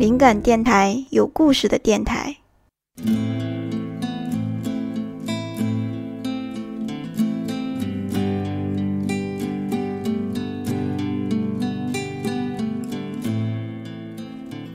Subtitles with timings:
[0.00, 2.34] 灵感电台，有故事的电台。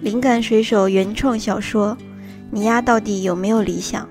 [0.04, 1.98] 灵感水手原创小说：
[2.52, 4.08] 你丫到底有没有理想？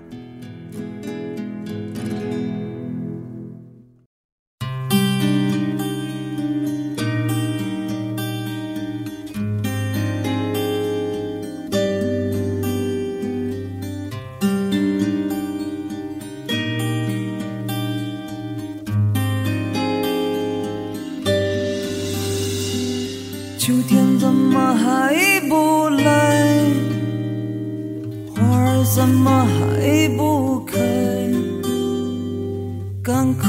[33.25, 33.48] 赶快，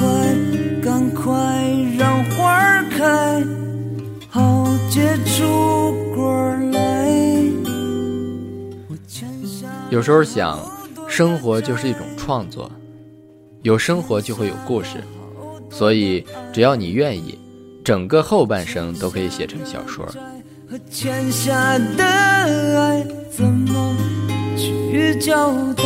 [0.82, 1.34] 赶快
[1.98, 3.44] 让花儿开，
[4.30, 7.12] 好结出果来。
[9.90, 10.58] 有时候想，
[11.10, 12.72] 生活就是一种创作，
[13.64, 15.04] 有生活就会有故事，
[15.70, 17.38] 所以只要你愿意，
[17.84, 20.06] 整个后半生都可以写成小说。
[20.72, 23.94] 和欠下的爱怎么
[24.56, 25.84] 去交代？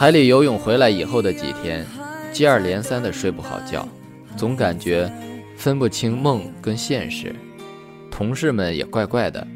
[0.00, 1.84] 海里游泳回来以后的几天，
[2.32, 3.86] 接二连三的睡不好觉，
[4.34, 5.12] 总感觉
[5.58, 7.36] 分不清梦跟现实。
[8.10, 9.46] 同事们也怪怪的，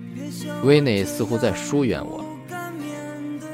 [0.62, 2.22] 威内似乎在疏远我，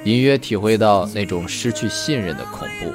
[0.02, 2.92] 隐约体会到那种失去信任的恐怖。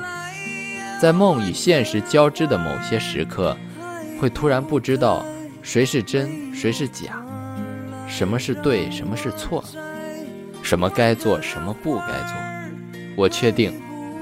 [1.02, 3.56] 在梦与现实交织的某些时刻，
[4.20, 5.26] 会突然不知道
[5.62, 7.26] 谁是真，谁是假，
[8.10, 9.64] 什么是对，什么是错，
[10.62, 12.55] 什么该做，什么不该做。
[13.16, 13.74] 我确定，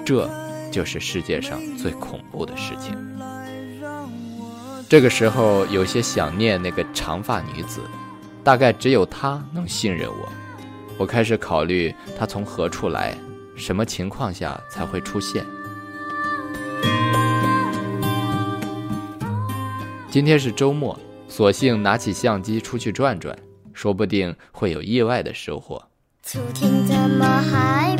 [0.05, 0.29] 这
[0.71, 2.95] 就是世界上最恐怖的事情。
[4.87, 7.81] 这个时候，有些想念那个长发女子，
[8.43, 10.29] 大概只有她能信任我。
[10.97, 13.17] 我开始考虑她从何处来，
[13.55, 15.43] 什么情况下才会出现。
[20.11, 23.35] 今天是周末，索性拿起相机出去转转，
[23.73, 25.83] 说不定会有意外的收获。
[26.21, 27.97] 秋天怎么还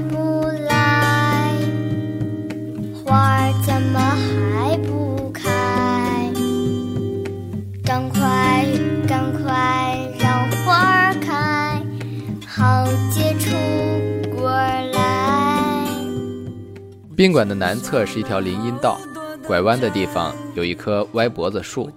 [17.24, 19.00] 宾馆的南侧是一条林荫道，
[19.48, 21.90] 拐弯的地方有一棵歪脖子树，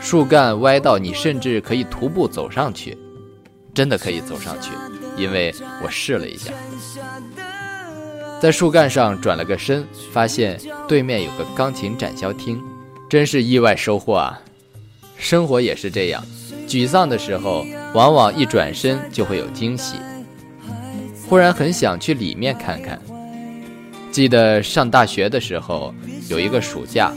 [0.00, 2.98] 树干歪到你甚至可以徒步走上去，
[3.72, 4.72] 真的可以走上去，
[5.16, 6.50] 因为我试了一下。
[8.40, 12.60] 在树干上转了个身，发现对面有个钢琴展销厅，
[13.08, 14.42] 真是意外收获啊！
[15.16, 16.20] 生活也是这样，
[16.66, 17.64] 沮丧的时候，
[17.94, 19.98] 往往一转身就会有惊喜。
[21.28, 23.00] 忽然很想去里面看看。
[24.12, 25.94] 记得上大学的时候，
[26.28, 27.10] 有一个暑假，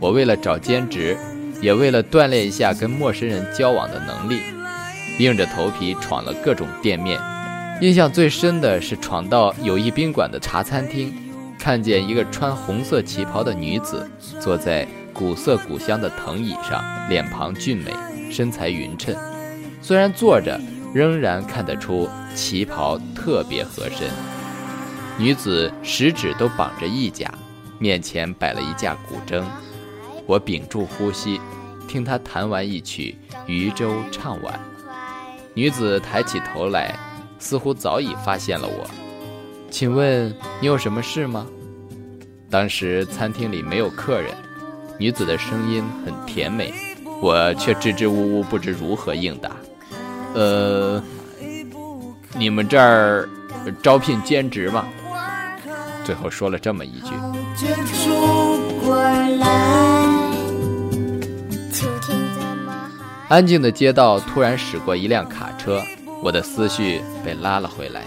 [0.00, 1.16] 我为了找兼职，
[1.62, 4.40] 也为了锻炼一下跟陌生人交往的能力，
[5.20, 7.20] 硬着头皮闯了各种店面。
[7.80, 11.14] 印象最深的是闯到友谊宾馆的茶餐厅，
[11.56, 14.04] 看见一个穿红色旗袍的女子
[14.40, 17.92] 坐在古色古香的藤椅上，脸庞俊美，
[18.32, 19.14] 身材匀称。
[19.80, 20.60] 虽然坐着，
[20.92, 24.08] 仍然看得出旗袍特别合身。
[25.16, 27.32] 女子十指都绑着一甲，
[27.78, 29.42] 面前摆了一架古筝。
[30.26, 31.40] 我屏住呼吸，
[31.86, 33.16] 听她弹完一曲
[33.46, 34.54] 《渔舟唱晚》。
[35.54, 36.98] 女子抬起头来，
[37.38, 38.84] 似乎早已发现了我。
[39.70, 41.46] 请问你有什么事吗？
[42.50, 44.32] 当时餐厅里没有客人，
[44.98, 46.74] 女子的声音很甜美，
[47.20, 49.50] 我却支支吾吾，不知如何应答。
[50.34, 51.02] 呃，
[52.36, 53.28] 你们这儿
[53.80, 54.84] 招聘兼职吗？
[56.04, 57.14] 最后说了这么一句。
[63.28, 65.82] 安静的街道突然驶过一辆卡车，
[66.22, 68.02] 我的思绪被拉了回来。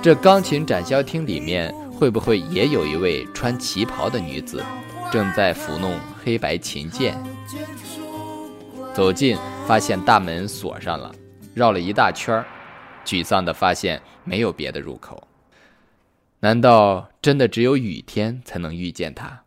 [0.00, 4.62] 这钢琴展销厅里面会不会也有一位穿旗袍的女子，
[5.10, 7.20] 正在抚弄黑白琴键？
[8.94, 9.36] 走近，
[9.66, 11.12] 发现大门锁上了，
[11.52, 12.46] 绕了一大圈儿，
[13.04, 15.20] 沮丧的发现没有别的入口。
[16.44, 19.43] 难道真的只有雨天才能遇见他？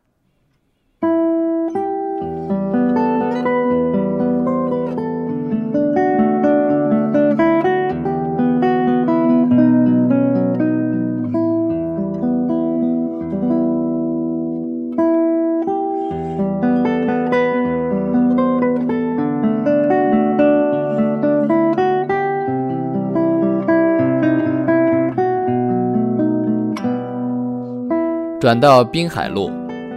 [28.48, 29.52] 转到滨海路，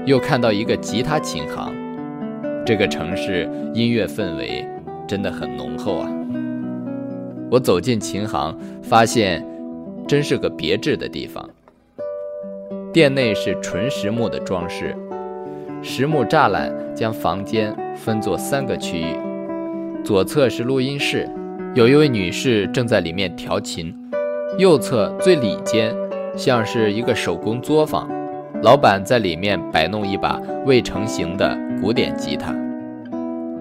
[0.05, 1.73] 又看到一个吉他琴行。
[2.67, 4.67] 这个城市音乐氛围
[5.07, 6.11] 真的很浓厚啊！
[7.49, 9.47] 我走进琴行，发现
[10.09, 11.49] 真是个别致的地方。
[12.93, 14.97] 店内是纯实木的装饰，
[15.81, 19.17] 实木栅栏将房间分作三个区域，
[20.03, 21.31] 左侧是录音室，
[21.77, 23.95] 有一位女士正在里面调琴；
[24.59, 25.95] 右侧最里间
[26.37, 28.11] 像是一个手工作坊，
[28.63, 32.53] 老板在里面摆弄一把未成型的古典吉他；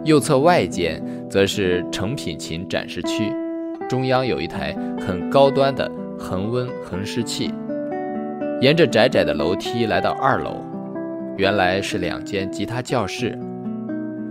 [0.04, 3.34] 右侧外间则是成品琴展示区。
[3.88, 7.50] 中央有一台很高端的恒温恒湿器。
[8.60, 10.58] 沿着窄窄的楼梯来到二楼，
[11.38, 13.40] 原来是两间吉他教室。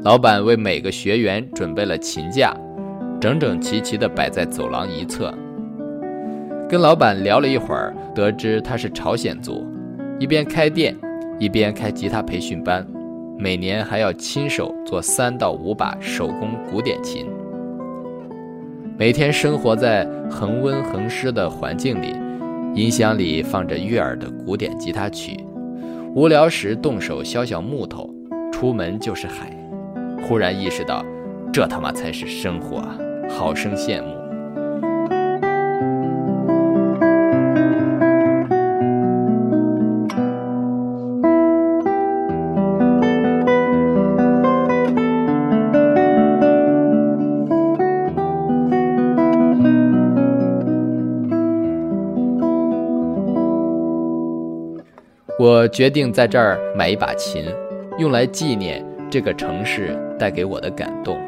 [0.05, 2.55] 老板为每个学员准备了琴架，
[3.19, 5.33] 整整齐齐地摆在走廊一侧。
[6.69, 9.67] 跟老板聊了一会儿，得知他是朝鲜族，
[10.21, 10.97] 一边开店，
[11.39, 12.85] 一边开吉他培训班，
[13.39, 17.25] 每年还要亲手做三到五把手工古典琴。
[18.99, 22.17] 每天生活在恒温恒湿的环境里，
[22.75, 25.37] 音箱里放着悦耳的古典吉他曲，
[26.17, 28.13] 无聊时动手削削木头，
[28.51, 29.57] 出门就是海。
[30.27, 31.05] 忽然意识到，
[31.53, 32.99] 这他妈才是生活啊！
[33.31, 34.18] 好生羡慕。
[55.49, 57.43] 我决定在这儿买一把琴，
[57.97, 61.19] 用来纪念这个城市带给我的感动。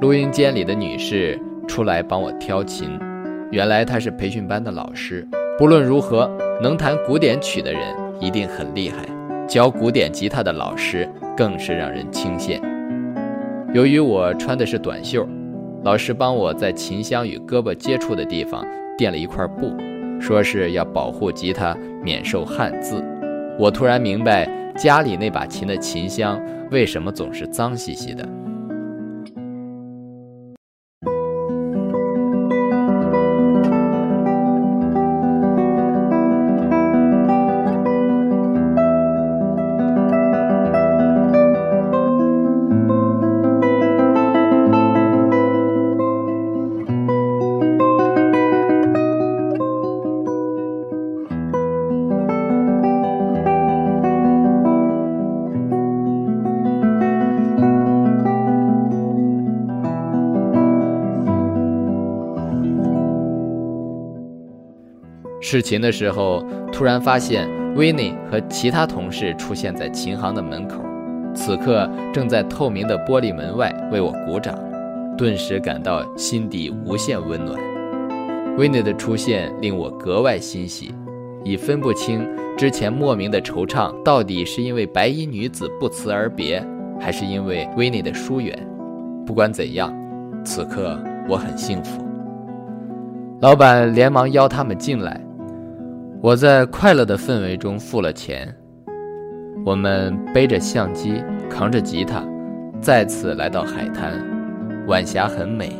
[0.00, 2.98] 录音间里的女士出来帮我挑琴，
[3.52, 5.24] 原来她是培训班的老师。
[5.56, 6.28] 不论如何，
[6.60, 7.80] 能弹古典曲的人
[8.18, 9.06] 一定很厉害，
[9.46, 12.60] 教古典吉他的老师更是让人倾羡。
[13.72, 15.24] 由于我穿的是短袖，
[15.84, 19.72] 老师帮我在琴箱与胳膊接触的地方垫了一块布，
[20.20, 23.00] 说是要保护吉他免受汗渍。
[23.58, 26.40] 我突然明白，家里那把琴的琴箱
[26.70, 28.24] 为什么总是脏兮兮的。
[65.50, 70.84] 试琴的时候，突然发现维尼和其他同事出现在琴行的门口，
[71.34, 74.54] 此刻正在透明的玻璃门外为我鼓掌，
[75.16, 77.58] 顿时感到心底无限温暖。
[78.58, 80.94] 维尼的出现令我格外欣喜，
[81.44, 86.62] 已分不清之前莫名的惆怅到底是因为白衣女子不辞而别，
[87.00, 88.54] 还是因为维尼的疏远。
[89.24, 89.90] 不管怎样，
[90.44, 92.04] 此刻我很幸福。
[93.40, 95.18] 老板连忙邀他们进来。
[96.20, 98.52] 我在快乐的氛围中付了钱，
[99.64, 102.24] 我们背着相机，扛着吉他，
[102.80, 104.20] 再次来到海滩。
[104.88, 105.72] 晚霞很美，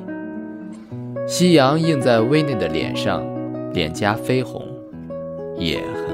[1.27, 3.25] 夕阳映在威内的脸上，
[3.73, 4.65] 脸颊绯红，
[5.57, 6.08] 也很。